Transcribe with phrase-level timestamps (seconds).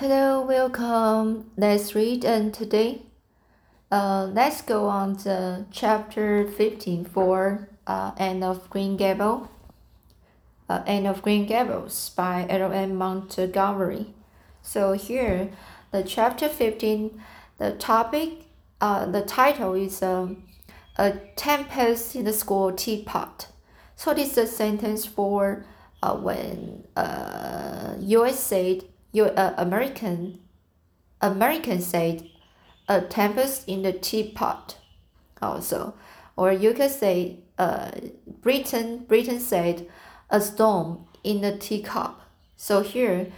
[0.00, 1.50] Hello, welcome.
[1.58, 3.02] Let's read and today.
[3.92, 9.50] Uh, let's go on to chapter 15 for uh, Anne of Green Gable.
[10.70, 12.96] Uh, Anne of Green Gables by L.M.
[12.96, 14.14] Montgomery.
[14.62, 15.50] So here,
[15.90, 17.22] the chapter 15,
[17.58, 18.46] the topic,
[18.80, 20.44] uh, the title is um,
[20.96, 23.48] A Tempest in the School Teapot.
[23.96, 25.66] So this is a sentence for
[26.02, 30.40] uh, when uh, US said your uh, American
[31.20, 32.28] American said
[32.88, 34.76] a tempest in the teapot
[35.42, 35.94] also.
[36.36, 37.90] Or you could say uh,
[38.26, 39.88] Britain Britain said
[40.30, 42.20] a storm in the teacup.
[42.56, 43.32] So here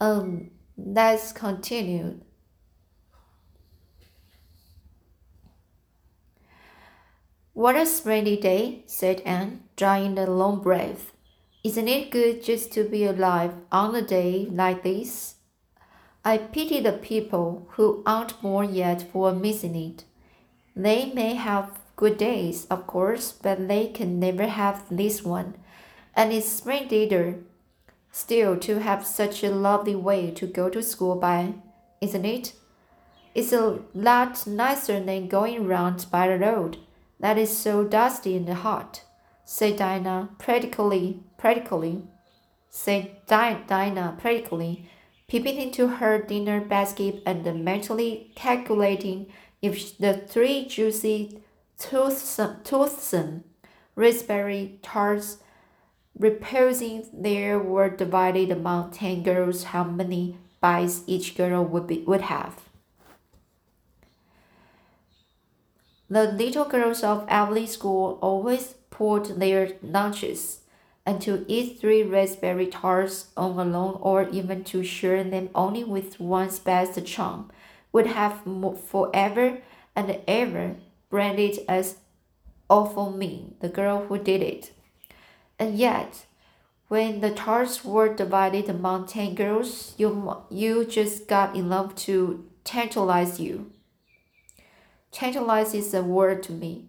[0.00, 2.20] um let's continue.
[7.54, 11.13] What a splendid day, said Anne, drawing a long breath.
[11.64, 15.36] Isn't it good just to be alive on a day like this?
[16.22, 20.04] I pity the people who aren't born yet for missing it.
[20.76, 25.54] They may have good days, of course, but they can never have this one.
[26.14, 27.42] And it's splendider
[28.12, 31.54] still to have such a lovely way to go to school by,
[32.02, 32.52] isn't it?
[33.34, 36.76] It's a lot nicer than going round by the road
[37.20, 39.04] that is so dusty and hot
[39.44, 42.02] said Dinah practically, practically,
[42.70, 44.88] said Di- Dinah practically,
[45.28, 49.26] peeping into her dinner basket and mentally calculating
[49.62, 51.40] if the three juicy,
[51.78, 53.44] toothsome, toothsome
[53.96, 55.38] raspberry tarts
[56.18, 62.22] reposing there were divided among ten girls, how many bites each girl would, be, would
[62.22, 62.60] have.
[66.08, 70.60] The little girls of every school always poured their lunches,
[71.04, 76.20] and to eat three raspberry tarts on alone or even to share them only with
[76.20, 77.50] one's best chum
[77.92, 78.42] would have
[78.88, 79.58] forever
[79.96, 80.76] and ever
[81.10, 81.96] branded as
[82.70, 84.72] awful mean the girl who did it.
[85.58, 86.26] And yet,
[86.88, 93.40] when the tarts were divided among ten girls, you, you just got enough to tantalize
[93.40, 93.72] you.
[95.10, 96.88] Tantalize is a word to me.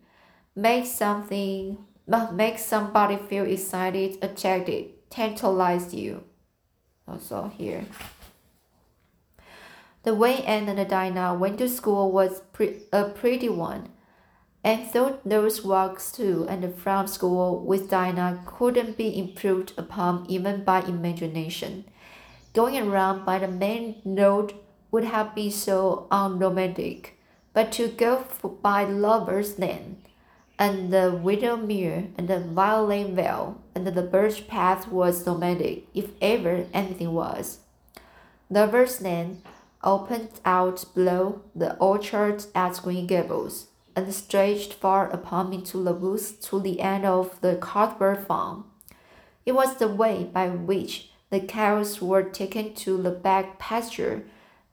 [0.56, 1.78] Make something
[2.08, 6.24] make somebody feel excited, attracted, tantalize you.
[7.08, 7.86] Also here.
[10.04, 13.90] The way Anne and Dinah went to school was pre- a pretty one.
[14.66, 20.64] and thought those walks to and from school with Dinah couldn't be improved upon even
[20.64, 21.86] by imagination.
[22.54, 24.56] Going around by the main road
[24.90, 27.20] would have been so unromantic,
[27.54, 28.26] but to go
[28.64, 29.98] by Lover's Lane
[30.58, 36.66] and the Willowmere and the Violet Vale and the Birch Path was nomadic, if ever
[36.74, 37.60] anything was.
[38.50, 39.42] Lover's Lane
[39.84, 46.32] opened out below the orchard at Green Gables and stretched far upon into the woods
[46.32, 48.66] to the end of the Cuthbert farm.
[49.46, 54.26] It was the way by which the cows were taken to the back pasture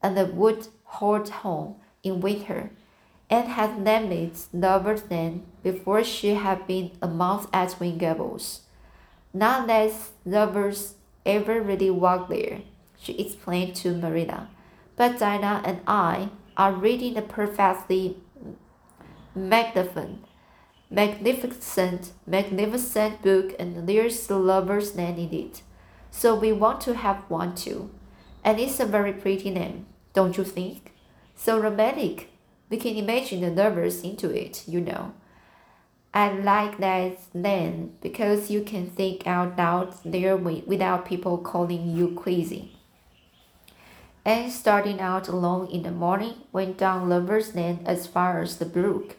[0.03, 2.71] and the wood hauled home in winter
[3.33, 8.61] and had named it Lover's Lane before she had been a month at Green Gables.
[9.33, 9.91] Not that
[10.27, 12.61] lovers ever really walked there,
[13.01, 14.51] she explained to Marilla.
[14.97, 16.29] But Dinah and I
[16.59, 18.19] are reading a perfectly
[19.35, 20.27] magnificent,
[20.91, 25.63] magnificent, magnificent book, and there's the lover's name in it.
[26.11, 27.91] So we want to have one too.
[28.45, 30.93] And it's a very pretty name, don't you think?
[31.35, 32.29] So romantic.
[32.73, 35.13] We can imagine the lovers into it, you know.
[36.15, 42.13] I like that then because you can think out loud there without people calling you
[42.15, 42.75] crazy.
[44.25, 48.65] And starting out alone in the morning, went down Lover's Lane as far as the
[48.65, 49.17] brook.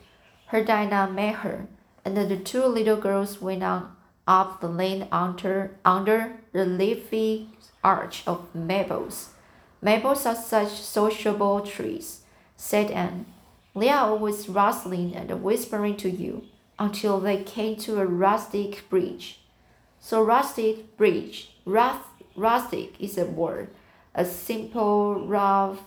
[0.48, 1.68] Her Dinah met her,
[2.04, 3.96] and the two little girls went on
[4.28, 7.50] up the lane under, under the leafy
[7.84, 9.30] arch of maples.
[9.80, 12.22] Maples are such sociable trees,
[12.58, 13.28] said Anne.
[13.76, 16.44] They are always rustling and whispering to you
[16.78, 19.40] until they came to a rustic bridge.
[20.00, 22.02] So rustic bridge, rust,
[22.36, 23.70] rustic is a word,
[24.14, 25.80] a simple rough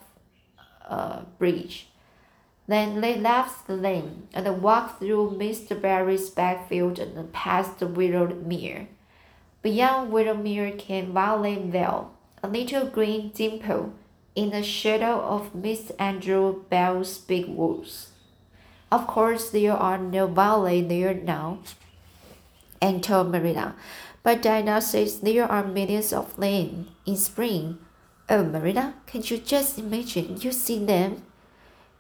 [0.89, 1.89] uh, bridge.
[2.67, 5.81] Then they left the lane and walked through Mr.
[5.81, 8.89] Barry's backfield and past the Willowmere.
[9.63, 12.11] Beyond Willowmere came Violet Vale,
[12.43, 13.93] a little green dimple
[14.37, 18.11] in the shadow of Miss Andrew Bell's big woods.
[18.93, 21.59] Of course, there are no ballet there now,
[22.81, 23.35] and told.
[24.23, 27.79] But Dinah says there are millions of them in spring.
[28.29, 31.23] Oh, Marilla, can't you just imagine you see them?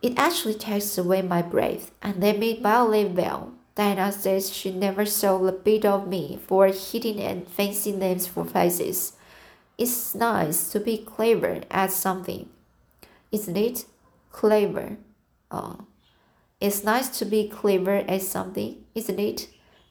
[0.02, 3.52] It actually takes away my breath, and they mean badly well.
[3.74, 8.44] Diana says she never saw a bit of me for hitting and fancy names for
[8.44, 9.15] faces.
[9.78, 12.48] It's nice to be clever at something,
[13.30, 13.84] isn't it?
[14.32, 14.96] Clever.
[15.50, 15.84] Oh.
[16.60, 19.48] It's nice to be clever at something, isn't it?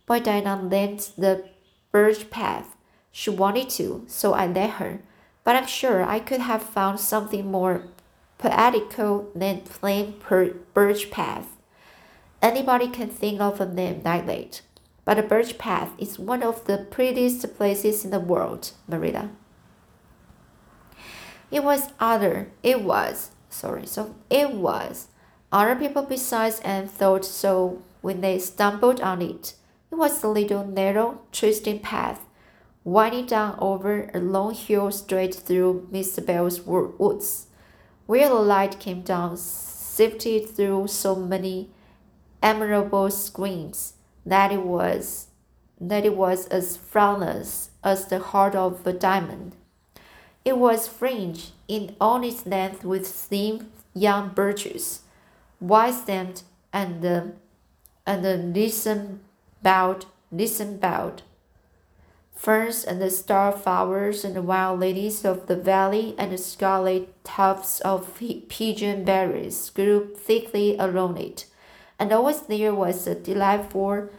[0.08, 1.46] But Diana left the
[1.92, 2.76] birch path.
[3.12, 5.02] She wanted to, so I let her.
[5.44, 7.84] But I'm sure I could have found something more
[8.40, 10.16] poetical than plain
[10.74, 11.48] birch path.
[12.42, 14.62] Anybody can think of a name like that.
[15.06, 19.30] But the birch path is one of the prettiest places in the world, Marilla.
[21.52, 22.52] It was other.
[22.64, 23.32] It was.
[23.50, 23.86] Sorry.
[23.86, 25.08] So it was.
[25.52, 29.56] Other people besides Anne thought so when they stumbled on it.
[29.92, 32.26] It was a little narrow, twisting path,
[32.84, 36.26] winding down over a long hill straight through Mr.
[36.26, 37.48] Bell's woods,
[38.06, 41.70] where the light came down, sifted through so many
[42.44, 43.94] admirable screens
[44.26, 45.28] that it was
[45.80, 49.56] that it was as flawless as the heart of a diamond.
[50.46, 55.02] It was fringed in all its length with thin young birches,
[55.58, 57.24] white stemmed and uh,
[58.06, 59.22] and the listen
[59.64, 61.24] bowed, listen bowed.
[62.36, 67.08] Ferns and the star flowers and the wild lilies of the valley and the scarlet
[67.24, 71.46] tufts of pigeon berries grew thickly along it,
[71.98, 74.10] and always there was a delightful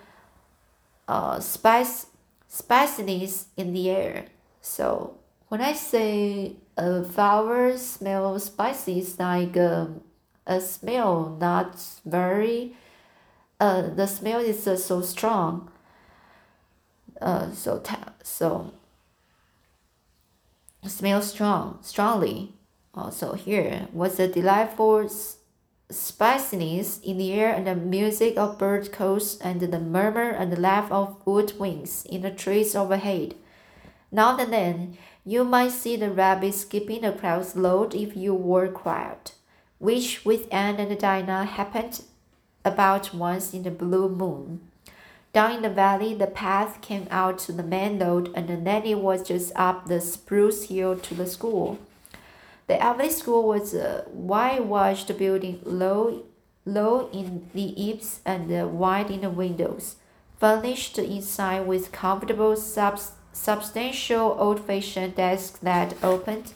[1.06, 2.06] uh, spice,
[2.49, 4.25] spiciness in the air.
[4.61, 10.02] So when I say a flower smells spicy, it's like um,
[10.46, 12.75] a smell not very,
[13.60, 15.70] uh, the smell is uh, so strong.
[17.20, 17.82] Uh, so
[18.22, 18.72] so
[20.87, 22.52] smell strong, strongly.
[22.94, 25.08] Also here was a delightful
[25.90, 30.60] spiciness in the air and the music of bird calls and the murmur and the
[30.60, 33.34] laugh of wood wings in the trees overhead.
[34.12, 39.32] Now and then you might see the rabbits skipping across load if you were quiet,
[39.79, 42.03] which with Anne and Dinah happened
[42.64, 44.61] about once in the blue moon.
[45.32, 49.23] Down in the valley, the path came out to the main road, and Nanny was
[49.23, 51.79] just up the spruce hill to the school.
[52.69, 56.25] The Avonlea School was a whitewashed building, low,
[56.64, 58.49] low in the eaves and
[58.79, 59.97] wide in the windows,
[60.41, 66.55] furnished inside with comfortable subs substantial old-fashioned desks that opened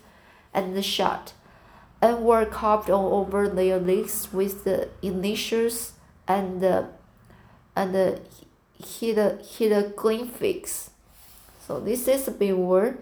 [0.55, 1.33] and shut,
[2.01, 5.93] and were carved all over their legs with the initials
[6.27, 6.89] and the
[7.77, 8.21] and the
[8.81, 10.91] hieroglyphics.
[11.67, 12.99] So this is a big word.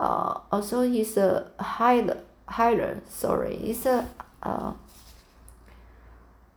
[0.00, 3.00] Uh, also, he's a higher, higher.
[3.08, 4.08] Sorry, it's a
[4.42, 4.72] uh,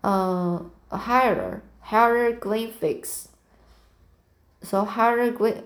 [0.04, 0.60] uh,
[0.90, 3.28] higher hieroglyphics.
[4.64, 5.64] So hieroglyph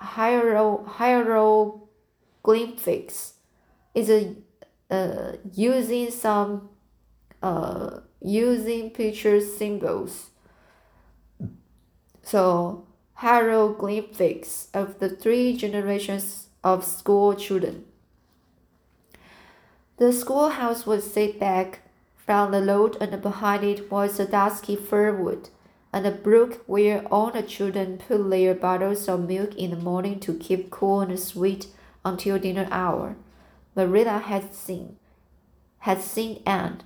[0.00, 3.34] hiero, hieroglyphics
[3.94, 4.34] is a,
[4.90, 6.68] uh, using some
[7.42, 10.30] uh, using picture symbols.
[12.22, 17.84] So hieroglyphics of the three generations of school children.
[19.98, 21.82] The schoolhouse was set back
[22.16, 25.50] from the road and behind it was a dusky fir wood
[25.94, 30.18] and a brook where all the children put their bottles of milk in the morning
[30.18, 31.68] to keep cool and sweet
[32.04, 33.14] until dinner hour.
[33.76, 34.96] Marilla had seen
[35.78, 36.82] had seen Anne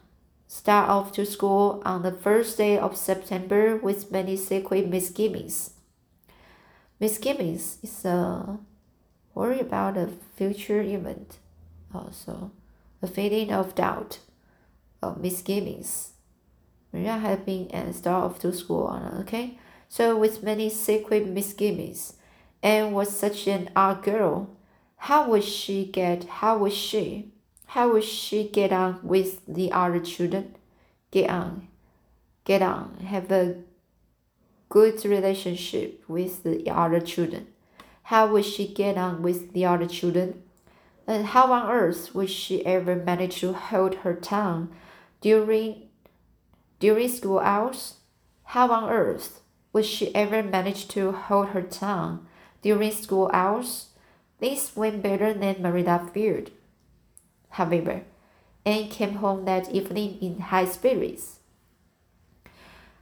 [0.47, 5.71] start off to school on the first day of September with many secret misgivings.
[7.01, 8.59] Misgivings is a
[9.35, 11.39] worry about a future event,
[11.95, 12.51] also
[13.01, 14.19] a feeling of doubt,
[15.01, 16.11] of misgivings.
[16.93, 19.59] Marilla had been and start off to school, okay?
[19.89, 22.15] So with many secret misgivings,
[22.63, 24.51] and was such an odd girl.
[24.97, 27.33] How would she get how would she
[27.67, 30.55] how would she get on with the other children?
[31.11, 31.69] Get on.
[32.45, 32.99] Get on.
[33.07, 33.57] Have a
[34.69, 37.47] good relationship with the other children.
[38.05, 40.43] How would she get on with the other children?
[41.07, 44.71] And how on earth would she ever manage to hold her tongue
[45.21, 45.88] during
[46.79, 47.95] during school hours?
[48.45, 49.41] How on earth
[49.73, 52.27] would she ever manage to hold her tongue
[52.63, 53.89] during school hours?
[54.41, 56.51] This went better than Marilla feared.
[57.51, 58.03] However,
[58.65, 61.41] Anne came home that evening in high spirits.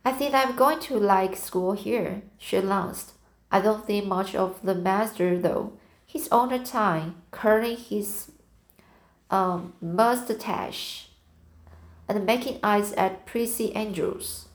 [0.05, 3.13] I think I'm going to like school here, she announced.
[3.51, 5.73] I don't think much of the master, though.
[6.07, 8.31] He's all the time curling his
[9.31, 11.06] um, mustache
[12.09, 14.47] and making eyes at Prissy Andrews.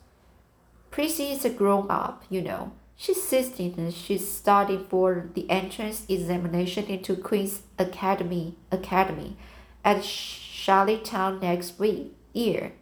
[0.90, 2.72] Prissy is a grown up, you know.
[2.96, 9.36] She's 16 and she's studying for the entrance examination into Queen's Academy Academy
[9.84, 12.72] at Charlottetown next week year.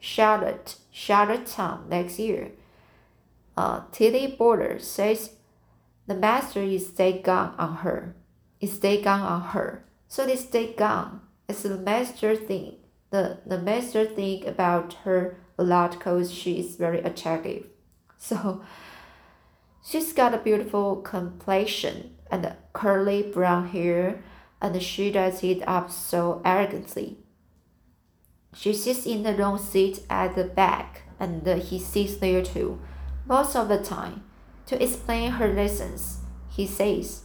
[0.00, 2.52] Charlotte Charlottetown next year.
[3.56, 5.36] Uh, Tillie Boulter says
[6.06, 8.14] the master is stay gone on her.
[8.60, 9.84] Is stay gone on her.
[10.08, 11.20] So they stay gun.
[11.48, 12.76] It's the master thing.
[13.14, 17.68] The the master think about her a lot because she is very attractive.
[18.18, 18.64] So
[19.86, 24.24] she's got a beautiful complexion and curly brown hair
[24.60, 27.18] and she does it up so arrogantly.
[28.52, 32.80] She sits in the wrong seat at the back and he sits there too,
[33.26, 34.24] most of the time,
[34.66, 36.18] to explain her lessons,
[36.48, 37.22] he says.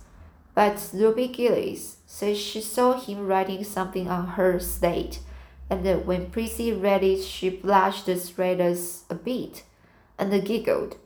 [0.54, 5.22] But Ruby Gillis says she saw him writing something on her slate
[5.70, 9.64] and when Prissy read it, she blushed red as a beet
[10.18, 10.98] and giggled.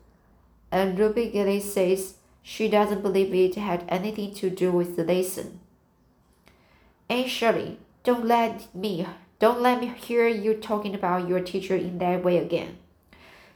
[0.71, 5.59] And Ruby Gillis says she doesn't believe it had anything to do with the lesson.
[7.09, 9.05] Anne Shirley, don't let me
[9.39, 12.77] don't let me hear you talking about your teacher in that way again,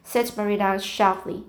[0.03, 1.45] said Marilla sharply.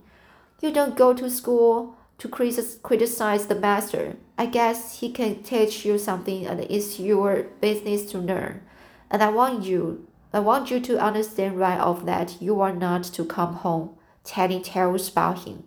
[0.60, 4.16] You don't go to school to criticize the master.
[4.36, 8.62] I guess he can teach you something and it's your business to learn.
[9.10, 13.04] And I want you, I want you to understand right off that you are not
[13.04, 15.64] to come home telling tales about him.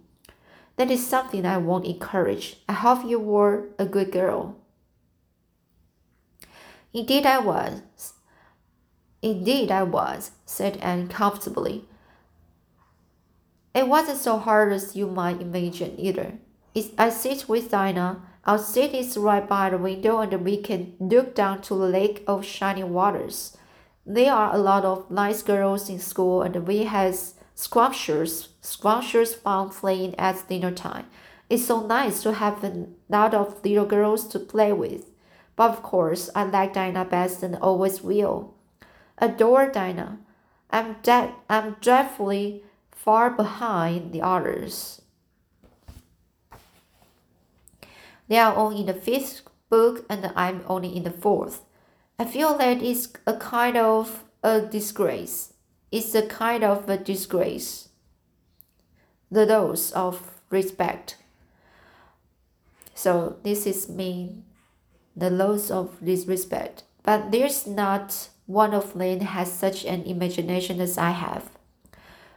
[0.76, 2.58] That is something I won't encourage.
[2.70, 4.58] I hope you were a good girl.
[6.94, 8.14] Indeed I was.
[9.22, 11.86] Indeed I was, said Anne comfortably.
[13.74, 16.34] It wasn't so hard as you might imagine either.
[16.98, 21.36] I sit with Dinah our seat is right by the window and we can look
[21.36, 23.56] down to the lake of shining waters.
[24.06, 27.16] There are a lot of nice girls in school and we have
[27.54, 31.06] scrumptious, scrumptious fun playing at dinner time.
[31.50, 35.06] It's so nice to have a lot of little girls to play with.
[35.56, 38.56] But of course, I like Dinah best and always will.
[39.20, 40.18] Adore Dinah.
[40.72, 45.01] I'm, de- I'm dreadfully far behind the others.
[48.32, 51.66] They are all in the fifth book and I'm only in the fourth.
[52.18, 55.52] I feel that it's a kind of a disgrace.
[55.92, 57.90] It's a kind of a disgrace.
[59.30, 61.18] The loss of respect.
[62.96, 64.46] So this is mean
[65.14, 66.84] the loss of disrespect.
[67.04, 71.50] But there's not one of them has such an imagination as I have.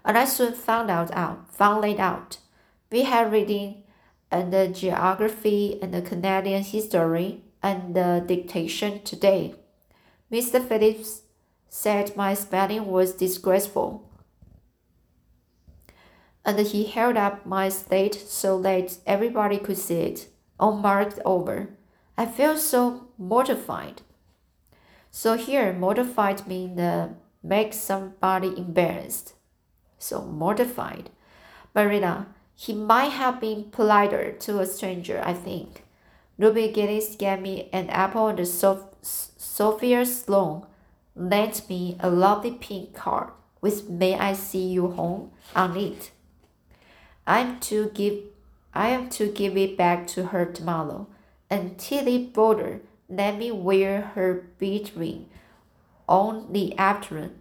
[0.05, 2.39] And I soon found out out found it out.
[2.91, 3.84] We had reading
[4.35, 9.55] and the geography and the Canadian history and the dictation today.
[10.31, 10.61] Mr.
[10.61, 11.23] Phillips
[11.69, 14.11] said my spelling was disgraceful.
[16.45, 20.27] And he held up my slate so that everybody could see it,
[20.59, 21.69] all marked over.
[22.19, 24.03] I felt so mortified.
[25.13, 27.11] So here, mortified means uh,
[27.41, 29.35] make somebody embarrassed.
[29.97, 31.11] So mortified.
[31.73, 35.85] Marilla, he might have been politer to a stranger, I think.
[36.39, 40.67] Ruby Gillis gave me an apple and Sof- Sophia Sloane
[41.15, 43.31] lent me a lovely pink card
[43.61, 46.11] with May I see you home on it.
[47.27, 48.25] I'm to give
[48.75, 51.07] I am to give it back to her tomorrow,
[51.49, 55.29] and Tillie Boulter let me wear her bead ring
[56.09, 57.39] on the afternoon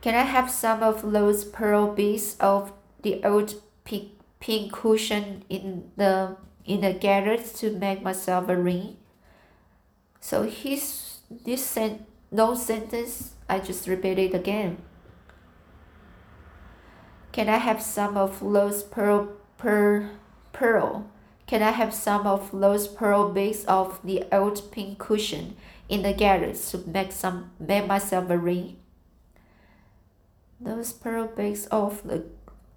[0.00, 6.36] Can I have some of those pearl beads of the old pink, cushion in the
[6.64, 8.96] in the garret to make myself a ring?
[10.20, 14.78] So his this sen- long sentence I just repeat it again.
[17.32, 20.10] Can I have some of those pearl pearl
[20.52, 21.10] pearl?
[21.48, 25.56] Can I have some of those pearl beads of the old pink cushion
[25.88, 28.76] in the garret to make some make myself a ring?
[30.60, 32.24] Those pearl beads off the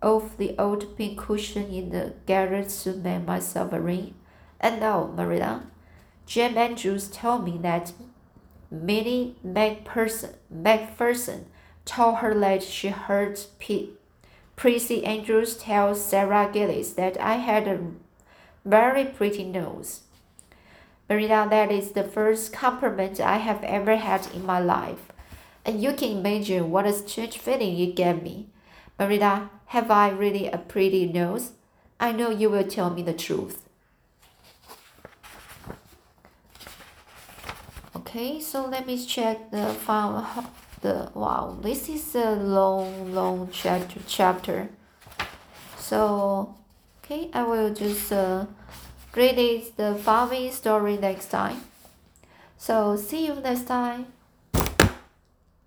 [0.01, 4.15] off the old pink cushion in the garret to make myself a ring.
[4.59, 5.63] And now, Marilla,
[6.25, 7.93] Jane Andrews told me that
[8.69, 11.45] Minnie MacPherson, MacPherson
[11.85, 13.93] told her that she heard P-
[14.55, 17.79] Prissy Andrews tell Sarah Gillis that I had a
[18.63, 20.01] very pretty nose.
[21.09, 25.10] Marilla, that is the first compliment I have ever had in my life
[25.65, 28.47] and you can imagine what a strange feeling it gave me.
[28.99, 31.51] Marilla, have I really a pretty nose?
[31.99, 33.67] I know you will tell me the truth.
[38.11, 40.45] okay so let me check the file
[40.81, 44.69] the wow this is a long long chapter chapter
[45.77, 46.53] so
[46.99, 48.45] okay i will just uh,
[49.15, 51.61] read it the following story next time
[52.57, 54.07] so see you next time